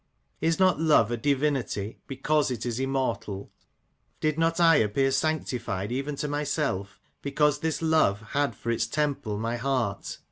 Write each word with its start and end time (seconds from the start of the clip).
Is 0.39 0.57
not 0.57 0.79
love 0.79 1.11
a 1.11 1.15
divinity, 1.15 1.99
because 2.07 2.49
it 2.49 2.65
is 2.65 2.79
immortal? 2.79 3.51
Did 4.19 4.39
not 4.39 4.59
I 4.59 4.77
appear 4.77 5.11
sanctified, 5.11 5.91
even 5.91 6.15
to 6.15 6.27
myself, 6.27 6.99
because 7.21 7.59
this 7.59 7.83
love 7.83 8.19
had 8.31 8.55
for 8.55 8.71
its 8.71 8.87
temple 8.87 9.37
my 9.37 9.57
heart 9.57 10.17